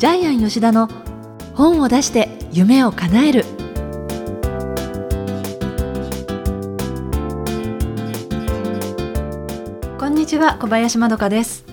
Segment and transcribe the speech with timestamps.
[0.00, 0.88] ジャイアン吉田の
[1.54, 3.44] 本を出して夢を叶える。
[9.98, 11.66] こんにちは小林まどかです。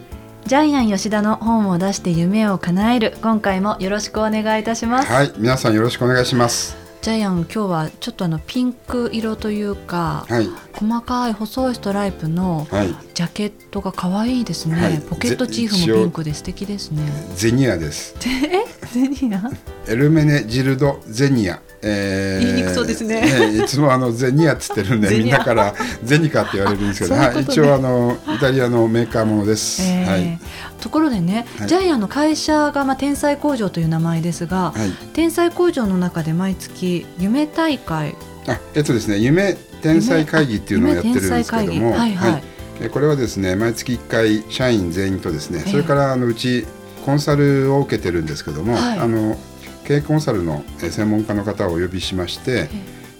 [0.45, 3.15] ジャイアン吉田の本を出して夢を叶える。
[3.21, 5.07] 今回もよろしくお願いいたします。
[5.09, 6.75] はい皆さんよろしくお願いします。
[7.01, 10.49] ジャイアン今日はちょっとあのピンク色というか、はい。
[10.73, 15.01] 細かい細いストライプのはいジャケットが可愛いですね、はい。
[15.01, 17.01] ポケットチーフもピンクで素敵ですね。
[17.35, 18.13] ゼニアです。
[18.23, 18.63] え？
[18.93, 19.49] ゼニア？
[19.87, 21.59] エルメネジルドゼニア。
[21.81, 23.23] えー言いにくそうですね。
[23.25, 27.31] えいつもあのゼニアっつってるんでみんなからゼニカって言われるんですけど、ね。
[27.41, 30.05] 一応あのイタリアのメーカーものです、えー。
[30.05, 30.39] はい。
[30.79, 31.67] ところでね、はい。
[31.67, 34.91] ジャイアンの会社が、まあ、天才工場という名前ですが、はい。
[35.13, 38.13] 天才工場の中で毎月夢大会。
[38.45, 41.99] あえっとですね夢天才会議っていうのをやってるんですけども、夢天才会議。
[41.99, 42.43] はいはい。
[42.43, 42.56] え
[42.91, 45.71] これはですね毎月1回社員全員とですね、ええ。
[45.71, 46.65] それからあのうち
[47.05, 48.99] コンサルを受けてるんですけども、はい。
[48.99, 49.37] あの
[49.85, 52.69] 経営コンサルのえ専門家の方をお呼びしまして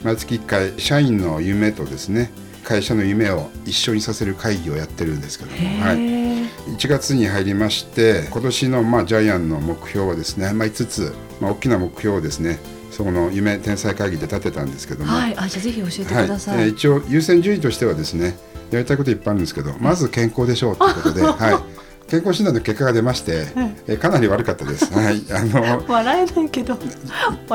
[0.04, 2.30] 毎月1回社員の夢とですね
[2.64, 12.60] 会社の夢を一緒にさせる会議をやってるんですけども、へはい、ー1月に入りまして今年のまあジャイアンの目標はですね、まあ、5つ、まあ、大きな目標をですね
[12.98, 16.66] そこの夢天才会議で立てたんですけども、はい、あじゃあぜひ教えてください、はい。
[16.66, 18.36] えー一応優先順位としてはですね
[18.72, 23.48] やりたいこといっぱいあるんですけどまず健康でしょうということで、 はい、健康診断の結果が出まして、
[23.88, 24.94] えーかなり悪かったです。
[24.94, 26.78] はい、あの 笑えないけど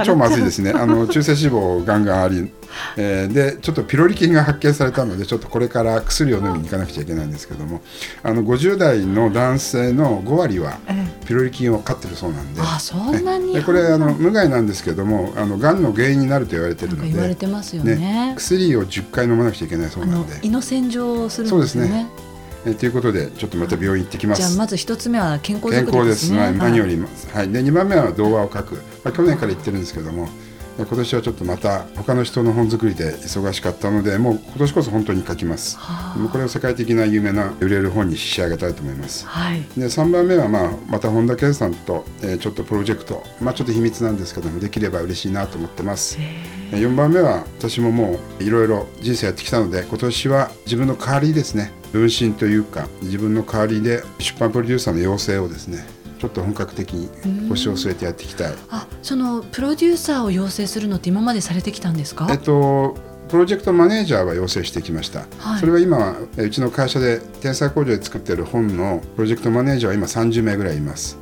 [0.05, 0.72] 超まずいですね。
[0.75, 2.50] あの 中性脂肪がんがあり、
[2.97, 7.80] えーでちょっとピロリ菌が発見されたのでちょっとこれから薬を飲みに行かなくちゃいけないんですけども、
[8.23, 12.61] あの50代の男性の5割はえピロリ菌を飼ってるそうなんで。
[12.61, 18.34] あそんなにでこれあの無害なんですけどもあのがんの原因になると言われてるのなんか言われで、てますよね。
[18.36, 20.39] 薬を10回飲まなくちゃいけないそうなんで。
[20.42, 21.89] 胃の洗浄をするんですよね。
[21.89, 22.31] そうです
[22.64, 24.41] えということでちょっとまた病院行ってきます。
[24.41, 26.32] じゃあまず一つ目は健康ですす。
[26.32, 28.74] ね、何よりも、はい、で2番目は動画を書く、
[29.05, 30.28] まあ、去年から言ってるんですけども
[30.78, 35.77] 今年はちょっとまた他の人の本作りで忙しかったのでもう今年こそ本当に書きます。
[35.78, 36.18] はあ。
[36.18, 39.27] もうこれを世界的な有名な売れる本に仕上げたいと思います。
[39.27, 39.62] はい。
[39.77, 46.18] で3番目は、まあ、また本田健さんと、えーちょっとプロジェクト、まあ、ちょっと秘密なんですけどもできれば嬉しいなと思ってます。
[46.18, 51.70] へ4番目は私ももういろいろ人生やってきたので今年は自分の代わりですね。
[51.92, 55.86] 分身というか自分の代わりで出版プロデューサーの養成をですね
[56.22, 58.52] ちょっと本格的に腰を据えてやっていきたい。
[58.70, 62.28] あそのプロデューサーを養成するのって今までされてきたんですか？
[62.30, 62.96] えっと
[63.28, 65.60] プロジェクトマネージャーは養成してきました、はい。
[65.60, 71.18] それは今えうちの会社で天才工場で作ってる本のプロジェクトマネージャーは今30名ぐらいいます。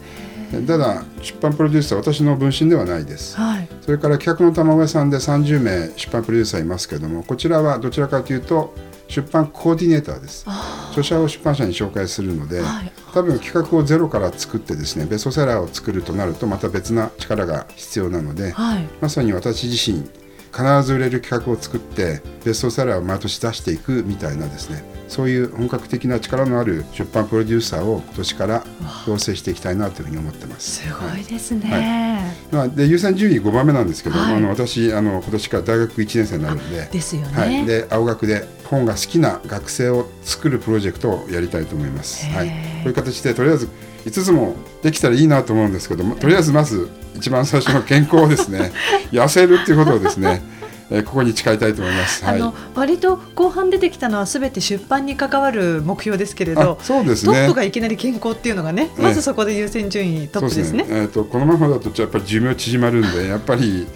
[0.66, 3.38] ただ出版プロデューサーは私の分身ではないです。
[3.38, 3.68] はい。
[3.80, 8.74] それから企画の卵屋さんで30名出版プロデューサーいますけどもこちらはどちらかというと
[9.10, 10.47] 出版コーディネーターです。
[10.91, 12.93] 著者を出版社に紹介するので、はい。
[13.12, 18.88] 多分企画をゼロから作ってですねベストセラーを作るとなるとまた別な力が必要なので、はい。
[19.00, 20.09] まさに私自身
[20.53, 28.65] 必ず売れる企画を作ってベストセラーを毎年出していくみたいなですねそういう本格的な力のある出版プロデューサーを今年から
[29.09, 30.82] 養成していきたいなというふうに思ってます。
[30.82, 34.34] すごはいですね、まあ、で優先順位5番目なんですけど、はい。
[34.37, 36.88] あの私あの今年から大学1年生になるんで。
[36.93, 42.27] ですよね、はい、で青学で本が好きな学生を作るプロジェクトをやりたいと思います。
[42.27, 42.54] はい、こ
[42.84, 43.69] ういう形でとりあえず
[44.04, 48.72] 5つもできたらいいなと思うんですけどもとりあえずまず一番最初の健康をですね
[49.12, 50.41] 痩せるっていうことをですね、
[50.90, 52.24] えーここに誓いたいと思います。
[52.24, 60.86] はい、あの割と後半出てきたのはすべて出版に関わる目標ですけれどあそうですねトップがいきなり健康っていうのがね、ええまずそこで優先順位トップですね。
[60.88, 63.86] えー、とこのままだとやっぱり寿命縮まるんでやっぱり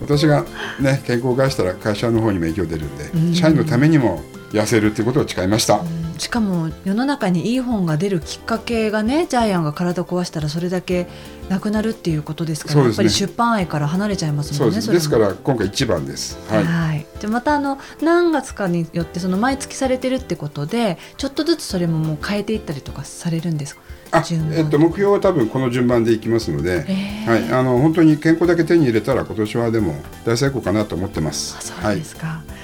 [0.00, 0.44] 私が、
[0.80, 4.22] ね、健康を害したら会社の方にも影響出るんで、うん社員のためにも
[4.52, 5.82] 痩せるっていうことを誓いました。
[6.18, 11.06] しかも世の中にいい本が出るきっかけがねジャイアンが体壊したらそれだけ
[11.48, 13.04] なくなるっていうことですからそうですね。
[13.04, 14.58] やっぱり出版愛から離れちゃいますもね。
[14.58, 14.92] そうんです。
[14.92, 16.38] ですから今回一番です。
[16.50, 16.64] はい。
[16.64, 23.82] はい、じゃあまたあの何月かによってその毎月されてるってことでちょっとずつそれももう変えていったりとかされるんですか？
[24.10, 24.24] あ
[24.56, 27.30] えっと、目標は多分この順番でいきますので、えー。
[27.30, 29.94] はい、あの本当に健康だけ手に入れたら今年はでも
[30.24, 31.56] 大成功かなと思ってます。
[31.58, 32.26] あそうですか。
[32.26, 32.57] はい、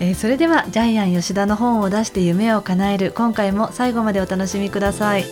[0.00, 5.24] えーそれではジャイアン吉田の本を出して夢を叶える今回も最後までお楽しみください。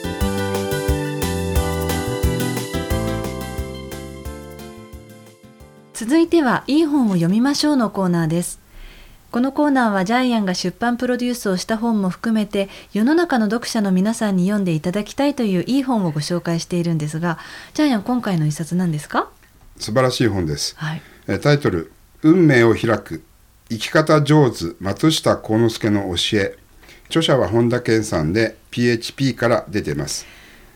[5.95, 8.61] 続いてはいい本を読みましょうのコーナーです。
[9.31, 17.39] このコーナーはジャイアンが出版プロデュースをした本も含めて世の中の読者の皆さんに読んでいただきたいといういい本をご紹介しているんですが
[17.75, 19.31] ジャイアン今回の一冊何ですか？
[19.79, 20.75] 素晴らしい本です。
[20.79, 21.03] はい。
[21.27, 23.23] えータイトル「運命を開く
[23.69, 26.59] 生き方上手松下幸之助の教え」
[27.09, 30.27] 著者は本田健さんで PHP から出てます。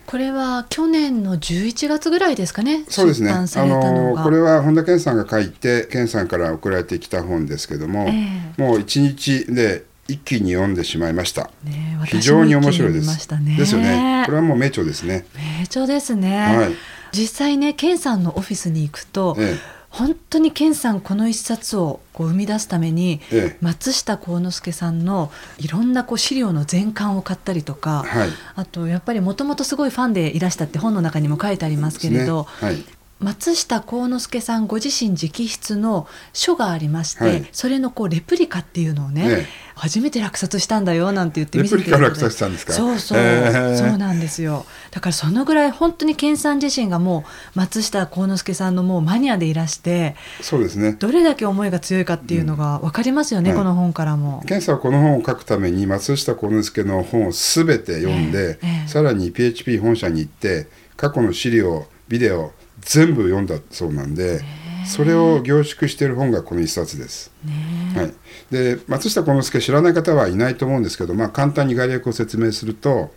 [0.07, 3.31] これは去年の11月ぐらいですかねそうですね。
[3.31, 11.51] あのこれは本田健さんが書いて健さんから送られてきた本ですけども、えもう一日で一気に読んでしまいました。
[11.63, 13.29] ねえ非常に面白いです。
[13.37, 13.57] ね。
[13.57, 14.25] ですよね。
[14.27, 15.27] これはもう名著ですね。
[15.37, 16.71] 名著ですね、はい。
[17.13, 19.57] 実際ね健さんのオフィスに行くと、え
[19.91, 23.57] 本当に健さんこの一冊をこう生み出すために、ええ。
[23.61, 28.29] 松下幸之助さんのいろんなこう資料の全巻を買ったりとか、はい。
[28.55, 32.69] あとやっぱりもともとすごいファンでいらしたって本の中にも書いてありますけれど、ね。
[32.69, 32.85] はい
[33.21, 37.49] 松下幸之助さんご自身直筆の書がありまして、はい。
[37.53, 39.47] それのこうレプリカっていうのをね、ええ。
[39.75, 42.73] 初めて落札したんだよなんて言って見せてレプリカ落札したんですか？
[42.73, 43.77] そうそう、へえ。
[43.77, 44.65] そうなんですよ。
[44.91, 47.25] だからそのぐらい本当に健さん自身がも
[47.55, 50.97] う松下幸之助さんのもうマニアでいらしてそうですね。
[50.99, 54.43] どれだけ思いが強いかっていうのが分かりますよね、はいこの本からも。
[54.47, 58.67] 健さんはこの本を書くために松下幸之助の本をすべて読んで、ええ。
[58.67, 58.89] ええ。
[58.89, 64.41] さらに PHP 本社に行って過去の資料ビデオ全部読んだそうなんで、
[64.87, 67.31] それを凝縮している本がこの一冊です。
[67.44, 67.53] ね
[67.94, 68.15] はい、
[68.50, 73.12] で松下幸之助知らない方はいないと思うんですけど、まあ、簡単に概略を説明すると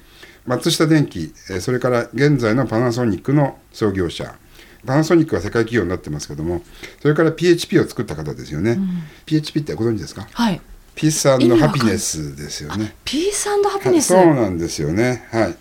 [0.46, 4.36] 松下電機えーそれから現在のパナソニックの創業者。
[4.86, 6.62] パナソニックは世界企業になってますけども
[7.02, 8.78] それから PHP を作った方ですよね、
[9.26, 10.28] PHP ってご存知ですか？
[10.34, 10.60] はい。
[10.94, 11.48] ピースハピ
[11.86, 12.94] ネスですよね。
[13.06, 14.26] ピースハピネス、はい。
[14.26, 15.26] そうなんですよね。
[15.32, 15.56] はい。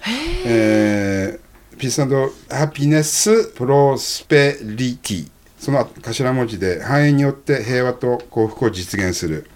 [0.45, 1.42] えー
[1.79, 5.31] ピースハピネスプロスペリティ。
[5.59, 9.47] その頭文字で繁栄によって平和と幸福を実現する。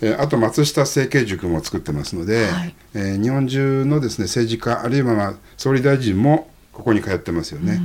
[0.00, 2.74] えーあと松下政経塾も作ってますので、はい。
[2.94, 7.80] えー日本中のですね政治家あるいはまあ総理大臣もここに通ってますよね。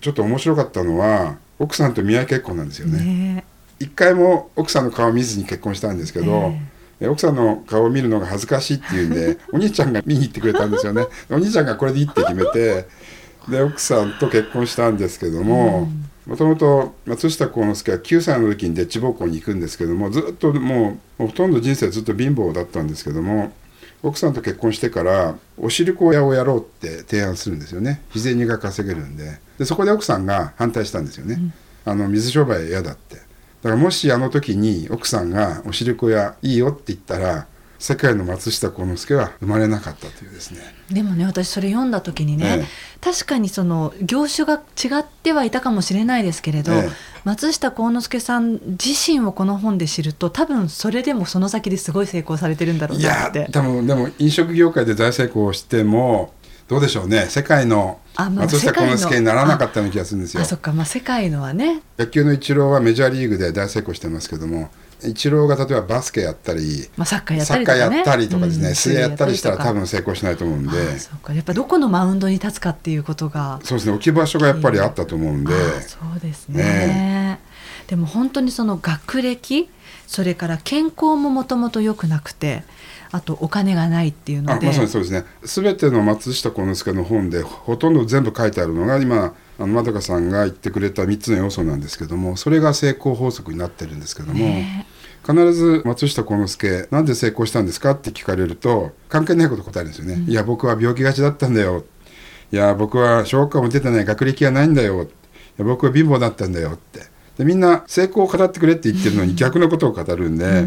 [0.00, 2.98] ちょっと面白かったのは奥さんと見合い結婚なんですよね。
[2.98, 3.44] ね
[3.78, 6.71] 一回も奥さんの顔を見ずに結婚したんですけど、ええ
[7.08, 11.06] 奥さんの顔を見るのが恥ずかしいっていうんで お兄ちゃんが見に行ってくれたんですよね。
[11.30, 12.86] お兄ちゃんがこれでいいって決めて
[13.48, 15.90] で奥さんと結婚したんですけども
[16.26, 23.52] もともと松下幸之助は9歳の時にデッチ奉公に行くんですけどもずっともうほとんど人生ずっと貧乏だったんですけども
[24.02, 28.02] 奥さんと結婚してからお汁粉屋をやろうって提案するんですよね。
[28.10, 29.38] 日銭が稼げるんで。
[29.58, 31.38] でそこで奥さんが反対したんですよね、
[31.84, 33.18] あの水商売嫌だって
[33.62, 37.46] だからもしあの時に奥さんがお汁粉屋いいよって言ったら
[37.82, 40.60] 世界の松下幸之助は生まれなかったというですね。
[40.88, 42.66] でもね私それ読んだ時にね、ええ。
[43.00, 46.90] 確かにその業種が違ってはいたかもしれないですけれど、ええ。
[47.24, 53.48] 松下幸之助さん自身をこの本で知ると多分それでもその先ですごい成功されてるんだろういやなって。
[53.50, 56.32] 多分でも飲食業界で大成功しても
[56.68, 57.26] どうでしょうね。
[57.28, 60.42] 世界の松下幸之助にならなかったような気がするんですよ。
[60.42, 60.72] あそっか。
[60.72, 61.82] まあ世界のはね。
[61.98, 64.70] 野球のイチローはメジャーリーグで大成功してますけども
[65.04, 70.70] イチローが例えばバスケやったりまあ、サッカーやったりとかやったりとかですね、うん水泳やったりしたら多分成功しないと思うんで。
[70.70, 71.34] あそうか。
[71.34, 73.60] やっぱどこのマウンドに立つかっていうことが。
[73.64, 73.92] そうですね。
[73.92, 77.40] 置き場所がやっぱりあったと思うんで、あそうですね、
[77.88, 79.68] でも本当にその学歴
[80.06, 82.64] それから健康ももともと良くなくて
[83.12, 84.66] あとお金がないっていうので。
[84.66, 85.24] あまさにそうですね。
[85.44, 94.86] 全ての松下幸之助の本でほとんど全部書いてあるのが今あのまどかさんが言ってくれた3つの要素なんですけどもそれが成功法則になってるんですけども、ね。
[95.24, 101.84] 必ず松下幸之助なんで成功したんですかって聞かれると関係ないこと答えるんですよね、いや僕は病気がちだったんだよ。
[102.50, 105.04] いや僕は小学校も出てない学歴がないんだよ。
[105.04, 105.06] い
[105.58, 107.00] や僕は貧乏だったんだよって。
[107.38, 110.66] でみんな成功を語ってくれって言ってるのに逆のことを語るんで、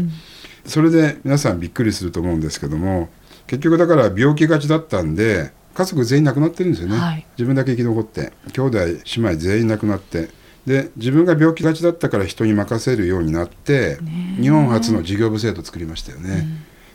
[0.66, 3.08] それで皆さんびっくりすると思うんですけども
[3.46, 7.26] 結局だから病気がちだったんで家族全員亡くなってるんですよね、はい。
[7.36, 10.30] 自分だけ生き残って兄弟姉妹全員亡くなって
[10.66, 13.98] で自分が病気がちだったから人に任せるようになって、
[14.40, 16.44] 日本初の事業部制度を作りましたよね、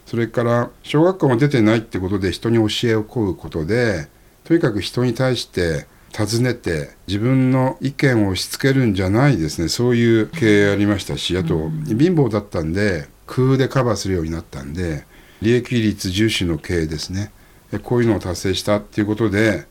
[0.05, 4.09] それから小学校も出てないってことで人に教えを請うことで
[4.43, 9.69] とにかく人に対して尋ねて自分の意見を押し付けるんじゃないですね。
[9.69, 15.05] そういう経営ありましたしあと貧乏だったんで空でカバーするようになったんで
[15.41, 17.31] 利益率重視の経営ですね。
[17.71, 19.65] えこういうのを達成したっていうことで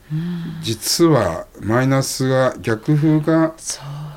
[0.62, 3.54] 実はマイナスが逆風が、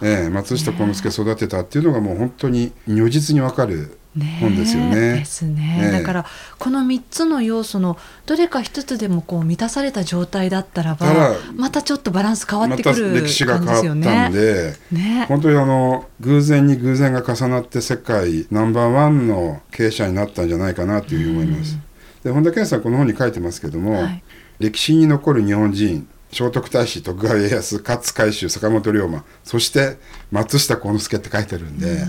[0.01, 4.02] ええ松下幸之助育てたっていうのがもう本当に如実にわかるね
[4.39, 5.13] 本ですよね。
[5.13, 5.91] ですね、ええ。
[5.91, 6.25] だから
[6.60, 14.29] この3つの要素のどれか一つでもこう満たされた状態だったらばまたちょっとバランス変わってくまたる歴史が感変わった。
[14.29, 15.25] んでね。
[15.27, 21.77] 本当にあの偶然に偶然が重なって世界ナンバーワンの経営者になったんじゃないかなというふうに思います。
[22.24, 24.24] で本田健さんこの本に書いてますけども、はい。
[24.60, 29.98] 歴史に残る日本人聖徳太子徳川家康勝海舟坂本龍馬そして
[30.32, 32.05] 松下幸之助って書いてるんで,、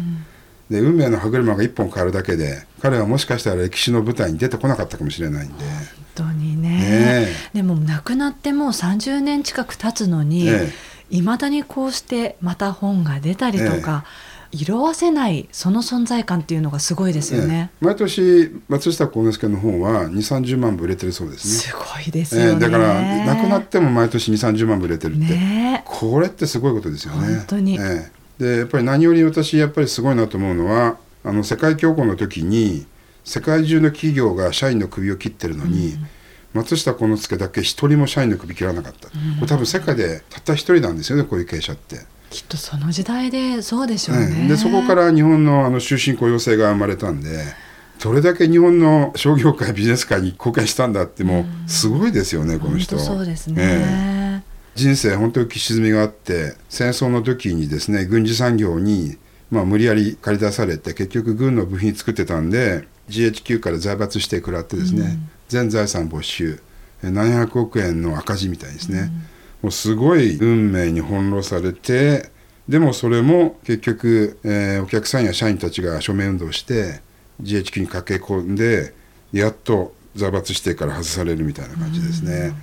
[0.71, 5.65] で運命の歯車が一本変わるだけで彼はもしかしたら歴史の舞台に出てこなかったかもしれないんで。
[6.15, 10.71] 当にねねでも亡くなってもう30年近く経つのに、え
[11.11, 14.05] いまだにこうしてまた本が出たりとか、
[14.51, 17.71] 色あせないその存在感っていうのがすごいですよね。
[17.73, 21.55] ええ毎年松下幸之助の本は2 3 0万部売れてるそうですね。
[21.55, 22.51] すごいですよね。
[22.53, 27.37] ええだから亡くなっても毎年2 3 0万部売れてるって、ねこれってすごいことですよね。
[27.37, 32.87] 本当にええでやっぱり何より私やっぱりすごいなと思うのはあの世界恐慌の時に
[33.25, 35.95] 世界中の企業が社員の首を切ってるのに、
[36.53, 42.01] 松下幸之助だけ一人も社員の首切らなかった、これ多分世界でたった一人なんですよねこういう経営者って。
[42.29, 44.29] きっとその時代でそうでしょうね。
[44.43, 47.45] ええでそこから日本のあの終身雇用制が生まれたんで
[48.03, 52.99] どれだけ日本の商業界ビジネス界に貢献したんだってもうすごいですよね、この人。
[52.99, 53.57] そうですえね。
[53.61, 54.24] え
[54.75, 59.19] 人生本当に浮き沈みがあって戦争の時にですね軍事産業に、
[59.51, 66.61] まあ、無理やり借り出されて結局軍の部品作ってたんで GHQ から財閥指定食らってですね、全財産没収
[67.03, 69.11] え700億円の赤字みたいですね、
[69.63, 72.31] もうすごい運命に翻弄されて
[72.69, 77.01] でもそれも結局、えーお客さんや社員たちが署名運動して
[77.43, 78.95] GHQ に駆け込んで
[79.33, 82.55] やっと財閥指定から外されるみたいな感じですね、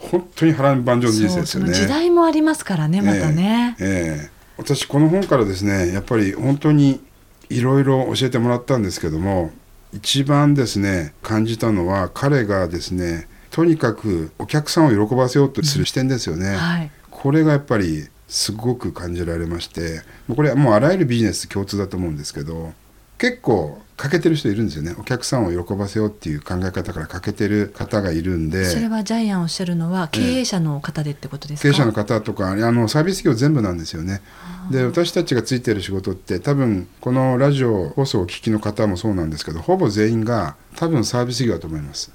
[0.00, 3.76] 本当に波乱万丈の人生ですよね時代もありますからねまたね。
[3.78, 7.00] ええ私この本からですねやっぱり本当に
[7.48, 9.52] いろいろ教えてもらったんですけども
[9.94, 16.90] 一番ですね感じたのは彼がですねとにかくお客さんを喜ばせようとする視点ですよね、はい。
[17.10, 20.02] これがやっぱりすごく感じられまして
[20.34, 22.72] これはもうあらゆるビジネス共通だと思うんですけど
[23.20, 31.62] 結構欠けてる人いるんですよねお客さんを喜ばせようっていう考え方から欠けてる方がいるんでそれはジャイアンおっしゃるのは経営者の方でってことですか？
[31.64, 34.22] 経営者の方とかあのサービス業全部なんですよね。
[34.70, 42.10] で私たちがついてる仕事って多分このラジオ放送をお聞きの方もそうなんですけどほぼ全員が多分サービス業だと思います。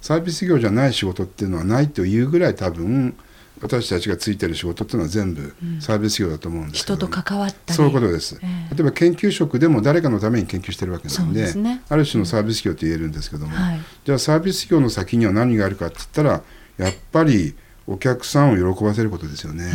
[0.00, 3.16] サービス業じゃない仕事っていうのはないというぐらい多分
[3.60, 7.74] 私たちがついてる仕事っていうのは全部サービス業だと思うんですけど、人と関わったり。
[7.74, 13.80] そういうことです、ええ例えば研究職でも誰かのために研究してるわけなんでねある種のサービス業と言えるんですけども、はい。
[14.04, 16.42] じゃあサービス業の先には何があるかって言ったら
[16.76, 17.54] やっぱり
[17.86, 19.72] お客さんを喜ばせることですよね。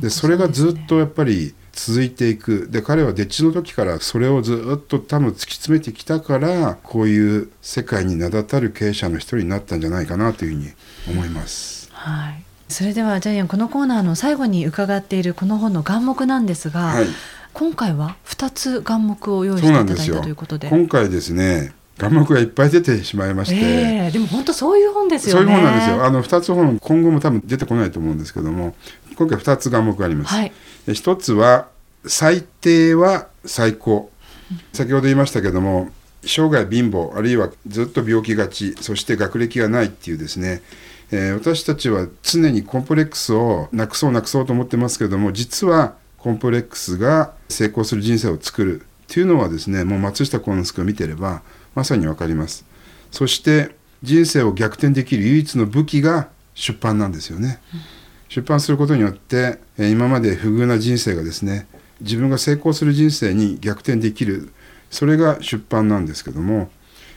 [0.00, 10.70] でそれがずっとやっぱり続いていくで彼はデッチの時からそれをずっと多分突き詰めてきたからこういう世界に名だたる経営者の一人になったんじゃないかなというふうに
[11.08, 11.90] 思います。
[11.92, 12.42] はい。
[12.72, 17.06] それではジャイアンこのコーナーの最後に伺っているこの本の眼目なんですが、はい、
[17.52, 20.68] 今回は2つ眼目を用意していただいたということで。
[20.68, 25.46] 今回ですね眼目がいっぱい出てしまいまして、ええでも本当そういう本ですよね。
[25.46, 28.74] そういう本なんですよあの2つ本今後も多分出てこないと思うんですけども
[29.16, 30.34] 今回2つ眼目があります。
[30.34, 30.52] はい。
[30.86, 31.68] で一つは
[32.06, 34.10] 最低は最高
[34.72, 35.90] 先ほど言いましたけども
[36.24, 40.62] 生涯貧乏あるいはずっと病気がちそして学歴がないっていうですね、
[41.12, 51.42] えー私たちは常にコンプレックスをなくそうなくそうと思ってますけども実はコンプレックスが成功する人生を作るっていうのはですねもう松下幸之助を見てれば
[51.74, 52.64] まさに分かります。
[53.10, 57.60] そして人生を逆転できる唯一の武器が出版なんですよね、
[58.28, 61.66] 出版することによってえー今まで不遇な人生がですね
[62.00, 64.50] 自分が成功する人生に逆転できる。
[64.90, 66.70] それが出版なんですけども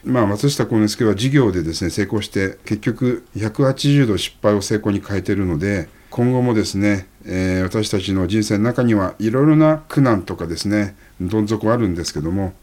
[0.06, 12.54] まあ松下幸之助は事業でですね成功して結局180度失敗を成功に変えているので今後もですね、えー私たちの人生の中にはいろいろな苦難とかですねどん底あるんですけども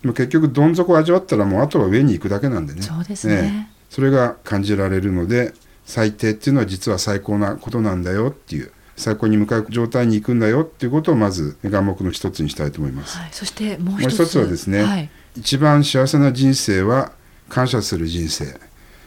[0.00, 5.52] でも結局どん底を味わったらもうあとは上に行くだけなんでねそうですねええそれが感じられるので
[5.84, 13.18] 最低っていうのは実は最高なことなんだよっていう最高に向かう状態に行くんだよっていうことをまず眼目の一つにしたいと思います。
[13.18, 13.28] はい。
[13.32, 15.10] そしてもう一つはですね、はい。
[15.36, 17.12] 一番幸せな人生は
[17.48, 18.58] 感謝する人生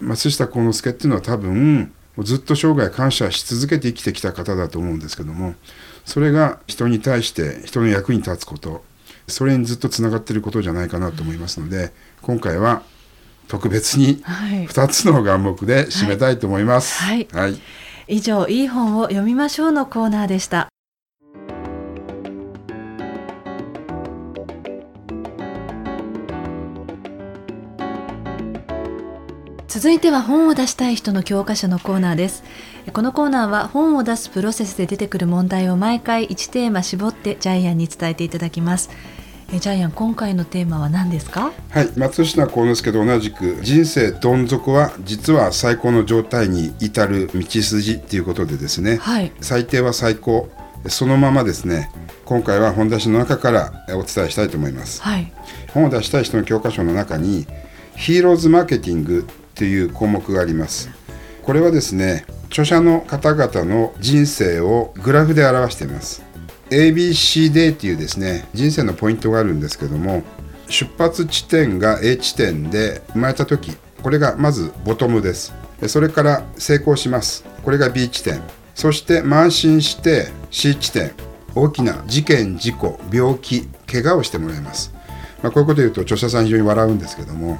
[0.01, 5.55] 松下幸之助っていうのは多分ずっと生涯感謝し続けて生きてきた方だと思うんですけども
[6.05, 8.84] それが人に対して人の役に立つこと
[9.27, 11.91] それにずっとつながっていることじゃないかなと思いますので
[12.22, 12.84] 今回は
[13.48, 14.67] 特別にはい。
[14.67, 17.03] 2つの眼目で締めたいと思います。
[17.03, 17.60] はいはい
[18.08, 20.67] 以上いい本を読みましょうのコーナーでした。
[29.86, 32.44] 続いては本を出したい人の教科書のコーナーです。
[32.92, 38.89] このコーナーは本を出すプロセスで出てくる問題を毎回1テーマ絞ってジャイアンに伝えていただきます。
[39.54, 41.51] えジャイアン今回のテーマは何ですか？
[41.70, 49.32] はい、松下幸之助と同じく人生どん底は実は最高の状態に至る道筋っていうことでですね、はい。
[49.39, 50.50] 最低は最高
[50.88, 51.92] そのままですね
[52.25, 55.04] 今回は本出しの中からえお伝えしたいと思います。
[55.04, 55.32] はい。
[55.75, 57.46] 本を出したい人の教科書の中に
[57.96, 60.89] ヒーローズマーケティングっていう項目があります。
[61.41, 66.24] これはですね著者の方々の人生をグラフで表しています。
[66.69, 70.24] ABCD っていうですね人生のポイントがあるんですけども
[70.67, 75.53] 出発地点が A 地点で生まれた時これがまずボトムです。
[75.88, 77.45] それから成功します。
[77.63, 78.41] これが B 地点。
[78.74, 81.12] そして慢心して C 地点。
[81.57, 84.93] 大きな事件事故病気怪我をしてもらいます、
[85.42, 87.60] まあ、こういうことを言うと著者さん非常に笑うんですけども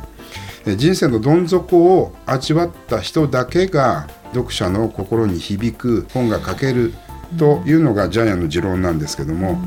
[0.78, 6.94] 人生のどん底を味わった人だけが読者の心に響く本が書ける
[7.38, 9.60] というのがジャイアンの持論なんですけども、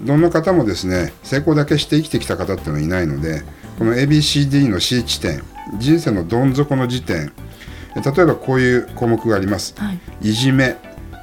[0.00, 3.42] どんな方もですね成功だけして生きてきた方っていうのはいないので
[3.78, 5.42] この ABCD の C 地点
[5.78, 7.32] 人生のどん底の時点
[7.94, 10.76] 例えばこういう項目があります、はい、いじめ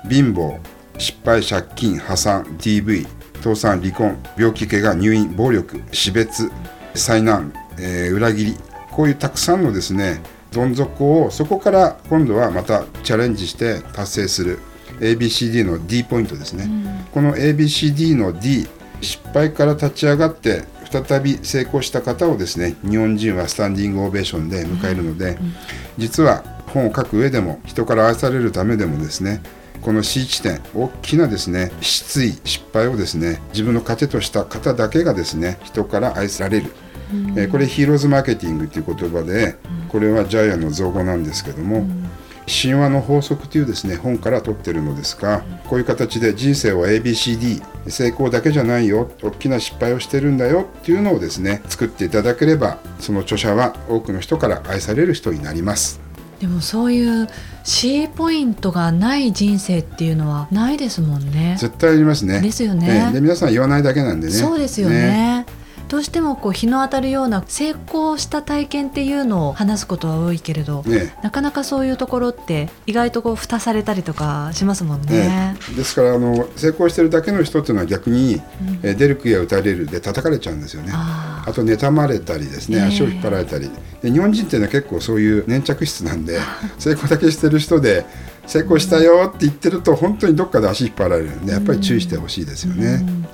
[0.10, 0.60] 貧乏
[0.98, 3.08] 失敗借金破産 DV
[3.42, 6.52] 倒産離婚病気怪我入院暴力死別
[6.94, 8.58] 災難、えー、裏切り
[8.92, 10.22] こういうたくさんのですね
[10.52, 14.60] どん底をそこから今度はまたチャレンジして達成する
[15.00, 18.68] ABCD の D ポイントですね、うん、この ABCD の D
[19.02, 25.54] 失敗から立ち上がって再び成功した方をですね日本人はスタンディングオベーションで迎えるので、うん、
[25.98, 29.42] 実は本を書く上でも人から愛されるためでもですね
[29.82, 36.72] この C 地点大きなですね失意失敗をですね自分の糧とした方だけがですね人から愛される、
[37.14, 39.56] うん、えー、これヒーローズマーケティングっていう言葉で、
[39.90, 42.10] これはジャイアンの造語なんですけども、うん、
[42.48, 56.11] 神話の法則というですね本から取ってるのですが、こういう形で人生は ABCD 成功だけじゃないよ大きな失敗をしてるんだよっていうのをですね作っていただければその著者は多くの人から愛される人になります。
[56.42, 57.30] でもそういう
[57.64, 61.56] C ポイントがない人生っていうのはないですもんね。
[61.60, 62.42] 絶対ありますね。
[62.42, 63.12] ですよね。
[63.14, 64.34] で皆さん言わないだけなんでね。
[64.34, 64.96] そうですよね。
[64.96, 65.46] ね
[65.92, 75.28] どうしてもこう日の当たるような成功した体験っていうのを話すことは多いけれど、ね、なかなかそういうところって意外とこう蓋されたりとかしますもんね。
[75.28, 80.94] ねですからあの成功してるだけの人っていうのは逆に、うん、え出る杭は打たれるで叩かれちゃうんですよね。
[80.94, 83.70] あと妬まれたりですね足を引っ張られたり、
[84.01, 86.40] で日本人っていうのは結構そういう粘着質なんで
[86.80, 88.06] 成功だけしてる人で
[88.48, 92.86] 成功したよって言ってると本当にどっかで足引っ張られるんでやっぱり注意してほしいですよね。
[93.01, 93.27] うんうん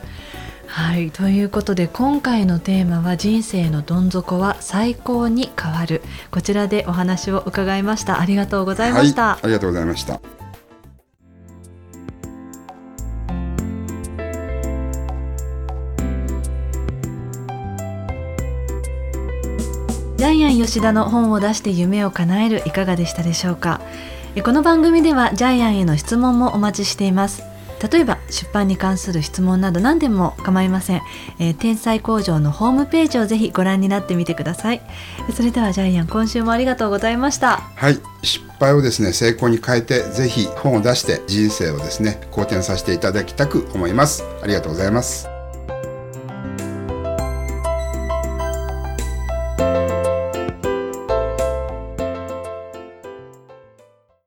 [0.67, 8.19] はいということで今回のテーマは「人生のどん底は最高に変わる」こちらでお話を伺いました。
[8.19, 10.19] ありがとうございました、はい、ありがとうございました。
[20.17, 23.82] ジャイアン吉田の本を出して夢を叶えるいかがでしたでしょうか。
[24.43, 27.43] この番組ではジャイアンへの質問もお待ちしています。
[27.92, 31.02] 例えば出版に関する質問など何でも構いません、
[31.40, 34.82] えー、天才工場のホームページをぜひご覧になってみてください。
[35.36, 37.58] それではジャイアン今週もありがとうございました。
[37.76, 38.00] はい。
[38.24, 44.24] 失敗をですね成功に変えてぜひ本を出して人生をですね好転させていただきたく思います。
[44.42, 45.37] ありがとうございます。